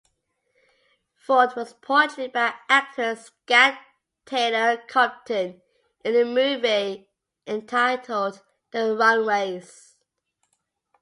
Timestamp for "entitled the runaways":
7.45-9.97